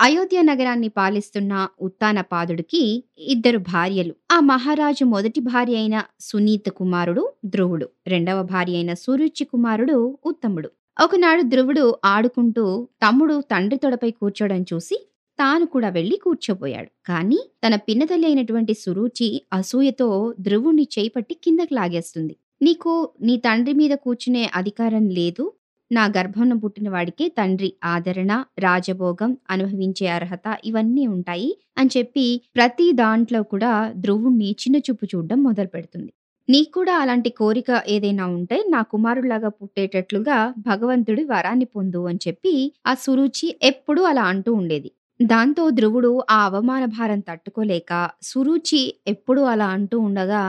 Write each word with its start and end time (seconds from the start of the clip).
అయోధ్య 0.00 0.42
నగరాన్ని 0.42 0.88
పాలిస్తున్న 0.88 1.68
ఉత్తానపాదుడికి 1.80 3.04
ఇద్దరు 3.18 3.58
భార్యలు. 3.58 4.14
ఆ 4.32 4.40
మహారాజు 4.40 5.04
మొదటి 5.04 5.40
భార్య 5.40 5.76
అయిన 5.76 6.02
సునీత 6.20 6.68
కుమారుడు 6.68 7.32
ధ్రువుడు. 7.44 7.88
రెండవ 8.06 8.42
భార్య 8.42 8.74
అయిన 8.74 8.94
సురుచి 8.94 9.44
కుమారుడు 9.44 10.18
ఉత్తముడు. 10.26 10.70
ఒకనాడు 11.00 11.42
ధ్రువుడు 11.42 11.96
ఆడుకుంటూ 12.04 12.64
తమ్ముడు 13.02 13.40
తండ్రి 13.50 13.78
తొడపై 13.78 14.10
కూర్చోడం 14.10 14.62
చూసి 14.62 14.96
తాను 15.38 15.66
కూడా 15.66 15.88
వెళ్ళి 15.88 16.16
కూర్చోబోయాడు. 16.16 16.90
కానీ 17.06 17.40
తన 17.66 17.74
పిన్నతల్లి 17.76 18.26
అయినటువంటి 18.26 18.74
సురుచి 18.74 19.42
అసూయతో 19.52 20.34
ధ్రువుణ్ణి 20.40 20.88
చేపట్టి 20.98 21.34
కిందకు 21.44 21.74
లాగేస్తుంది. 21.74 22.36
నీకు 22.62 22.92
నీ 23.22 23.36
తండ్రి 23.36 23.74
మీద 23.74 23.90
కూర్చునే 23.90 24.50
అధికారం 24.54 25.08
లేదు. 25.08 25.52
నా 25.90 26.02
గర్భంన 26.14 26.52
పుట్టిన 26.62 26.88
వాడికి 26.90 27.24
తండ్రి 27.36 27.70
ఆదరణ, 27.92 28.32
రాజభోగం 28.64 29.30
అనుభవించే 29.50 30.06
అర్హత 30.16 30.46
ఇవన్నీ 30.64 31.04
ఉంటాయి 31.14 31.48
అని 31.78 31.90
చెప్పి 31.96 32.26
ప్రతి 32.56 32.86
దాంట్లో 33.00 33.40
కూడా 33.52 33.72
ధ్రువుణ్ణి 34.02 34.50
చిన్నచూపు 34.60 35.04
చూడడం 35.12 35.38
మొదలు 35.42 35.70
పెడుతుంది 35.74 36.10
నీకు 36.48 36.70
కూడా 36.76 36.94
అలాంటి 37.02 37.30
కోరిక 37.36 37.70
ఏదైనా 37.88 38.24
ఉంటే 38.36 38.56
నా 38.70 38.80
కుమారుడిలాగా 38.92 39.50
పుట్టేటట్లుగా 39.58 40.38
భగవంతుడి 40.68 41.24
వరాన్ని 41.28 41.66
పొందు 41.74 42.00
అని 42.10 42.20
చెప్పి 42.26 42.54
ఆ 42.86 42.94
సురుచి 43.02 43.48
ఎప్పుడూ 43.62 44.00
అలా 44.04 44.24
అంటూ 44.32 44.50
ఉండేది. 44.54 44.90
దాంతో 45.20 45.64
ధ్రువుడు 45.78 46.10
ఆ 46.30 46.38
అవమాన 46.46 46.84
భారం 46.96 47.20
తట్టుకోలేక 47.28 47.92
సురుచి 48.22 48.82
ఎప్పుడూ 49.06 49.42
అలా 49.46 49.68
అంటూ 49.76 49.96
ఉండగా 50.06 50.42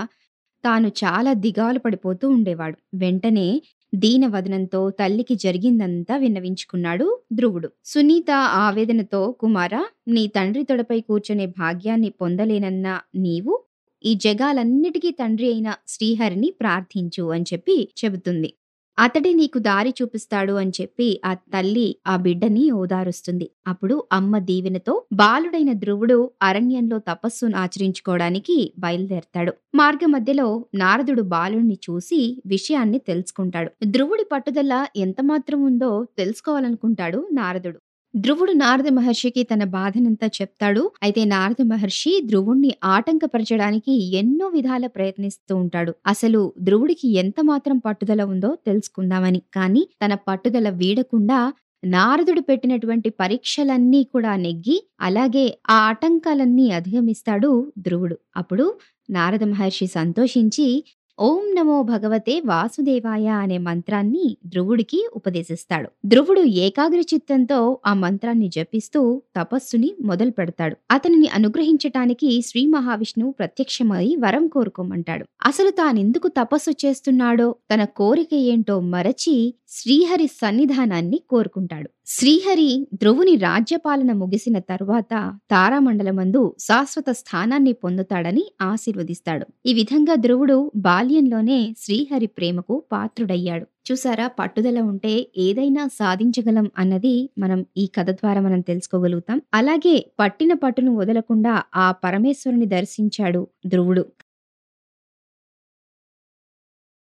తాను 0.63 0.89
చాలా 1.01 1.31
దిగాలు 1.43 1.79
పడిపోతూ 1.79 2.25
ఉండేవాడు. 2.29 2.77
వెంటనే 2.95 3.47
దీనవదనంతో 3.93 4.89
తల్లికి 4.99 5.35
జరిగిందంతా 5.35 6.13
విన్నవించుకున్నాడు 6.17 7.07
ధ్రువుడు. 7.31 7.69
సునీత 7.83 8.31
ఆవేదనతో 8.61 9.21
కుమారా! 9.41 9.81
నీ 10.07 10.23
తండ్రి 10.35 10.63
తొడపై 10.63 10.99
కూర్చునే 11.01 11.45
భాగ్యాన్ని 11.57 12.09
పొందలేనన్న 12.21 12.87
నీవు 13.17 13.53
ఈ 14.03 14.11
జగాలన్నిటికీ 14.21 15.11
తండ్రి 15.11 15.47
అయిన 15.47 15.69
శ్రీహరిని 15.87 16.49
ప్రార్థించు 16.61 17.25
అని 17.31 17.45
చెప్పి 17.51 17.75
చెబుతుంది. 17.97 18.49
అతడే 18.97 19.33
నీకు 19.33 19.59
దారి 19.59 19.93
చూపిస్తాడు 19.99 20.53
అని 20.53 20.71
చెప్పి 20.79 21.07
ఆ 21.25 21.31
తల్లి 21.53 21.85
ఆ 22.07 22.15
బిడ్డని 22.17 22.71
ఓదారుస్తుంది. 22.71 23.47
అప్పుడు 23.67 24.03
అమ్మ 24.11 24.37
దీవెనతో 24.49 24.93
బాలుడైన 25.13 25.71
ధ్రువుడు 25.73 26.17
అరణ్యంలో 26.41 26.99
తపస్సును 27.07 27.57
ఆచరించుకోవడానికి 27.57 28.57
బయలుదేరతాడు. 28.79 29.53
మార్గ 29.75 30.05
మధ్యలో 30.07 30.47
నారదుడు 30.75 31.21
బాలుడిని 31.33 31.77
చూసి 31.87 32.21
విషయాన్ని 32.45 32.99
తెలుసుకుంటాడు. 33.07 33.71
ధ్రువుడి 33.87 34.25
పట్టుదల 34.31 34.73
ఎంతమాత్రం 34.97 35.61
ఉందో 35.63 35.91
తెలుసుకోవాలనుకుంటాడు 36.17 37.27
నారదుడు. 37.31 37.79
ధ్రువుడు 38.13 38.51
నారద 38.53 38.87
మహర్షికి 38.89 39.41
తన 39.43 39.63
బాధనంతా 39.73 40.27
చెప్తాడు. 40.37 40.81
అయితే 41.03 41.21
నారద 41.25 41.61
మహర్షి 41.63 42.11
ధ్రువుణ్ణి 42.25 42.71
ఆటంకపరచడానికి 42.85 43.93
ఎన్నో 44.13 44.47
విధాల 44.47 44.85
ప్రయత్నిస్తూ 44.87 45.53
ఉంటాడు. 45.55 45.91
అసలు 46.05 46.41
ధ్రువుడికి 46.59 47.07
ఎంత 47.13 47.37
మాత్రం 47.43 47.77
పట్టుదల 47.77 48.21
ఉందో 48.23 48.51
తెలుసుకుందామని. 48.67 49.41
కానీ 49.53 49.83
తన 50.03 50.13
పట్టుదల 50.27 50.69
వీడకుండా 50.81 51.39
నారదుడు 51.83 52.41
పెట్టినటువంటి 52.41 53.09
పరీక్షలన్నీ 53.21 54.03
కూడా 54.13 54.35
నెగ్గి 54.37 54.77
అలాగే 55.01 55.45
ఆ 55.69 55.77
ఆటంకాలన్నీ 55.89 56.71
అధిగమిస్తాడు 56.71 57.51
ధ్రువుడు. 57.77 58.17
అప్పుడు 58.35 58.65
నారద 59.09 59.43
మహర్షి 59.53 59.87
సంతోషించి 59.97 60.67
ఓం 61.21 61.55
నమో 61.55 61.83
భగవతే 61.83 62.41
వాసుదేవాయ 62.45 63.27
అనే 63.37 63.57
మంత్రాన్ని 63.57 64.37
ధ్రువుడికి 64.45 64.99
ఉపదేశిస్తాడు. 65.15 65.89
ధ్రువుడు 66.05 66.41
ఏకాగ్ర 66.41 66.99
చిత్తంతో 67.01 67.57
ఆ 67.85 67.93
మంత్రాన్ని 67.93 68.49
జపిస్తూ 68.49 69.01
తపస్సుని 69.35 69.95
మొదలు 70.01 70.31
పెడతాడు. 70.31 70.75
అతనిని 70.91 71.27
అనుగ్రహించటానికి 71.27 72.41
శ్రీ 72.41 72.65
మహావిష్ణువు 72.67 73.31
ప్రత్యక్షమై 73.31 74.15
వరం 74.19 74.47
కోరుకోమంటాడు. 74.47 75.25
అసలు 75.43 75.69
తానెందుకు 75.69 76.27
తపస్సు 76.27 76.71
చేస్తున్నాడో 76.85 77.55
తన 77.73 77.83
కోరిక 77.83 78.33
ఏంటో 78.33 78.79
మరచి 78.79 79.35
శ్రీహరి 79.71 80.27
సన్నిధానాన్ని 80.27 81.21
కోరుకుంటాడు. 81.29 81.89
శ్రీహరి 82.07 82.87
ధ్రువుని 82.93 83.35
రాజ్యపాలన 83.35 84.11
ముగిసిన 84.11 84.59
తరువాత 84.59 85.13
తారామండలమందు 85.51 86.55
శాశ్వత 86.59 87.09
స్థానాన్ని 87.11 87.73
పొందుతాడని 87.73 88.43
ఆశీర్వదిస్తాడు. 88.61 89.45
ఈ 89.65 89.73
విధంగా 89.73 90.15
ధ్రువుడు 90.15 90.71
బాల్యంలోనే 90.75 91.75
శ్రీహరి 91.79 92.27
ప్రేమకు 92.27 92.83
పాత్రుడయ్యాడు. 92.91 93.67
చూసారా 93.91 94.27
పట్టుదల 94.27 94.79
ఉంటే 94.81 95.27
ఏదైనా 95.37 95.87
సాధించగలం 95.87 96.71
అన్నది 96.77 97.29
మనం 97.37 97.65
ఈ 97.77 97.87
కథ 97.87 98.09
ద్వారా 98.09 98.41
మనం 98.41 98.59
తెలుసుకోగలుగుతాం. 98.59 99.41
అలాగే 99.53 100.11
పట్టిన 100.19 100.53
పట్టును 100.53 100.95
వదలకుండా 100.95 101.63
ఆ 101.75 101.91
పరమేశ్వరుని 101.91 102.65
దర్శించాడు 102.65 103.47
ధ్రువుడు. 103.67 104.05